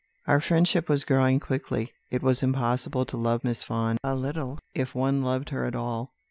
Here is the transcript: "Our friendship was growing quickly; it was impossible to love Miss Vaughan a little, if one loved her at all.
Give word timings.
"Our 0.25 0.39
friendship 0.39 0.89
was 0.89 1.03
growing 1.03 1.39
quickly; 1.39 1.93
it 2.09 2.23
was 2.23 2.41
impossible 2.41 3.05
to 3.05 3.17
love 3.17 3.43
Miss 3.43 3.63
Vaughan 3.63 3.99
a 4.03 4.15
little, 4.15 4.57
if 4.73 4.95
one 4.95 5.21
loved 5.21 5.49
her 5.49 5.63
at 5.63 5.75
all. 5.75 6.15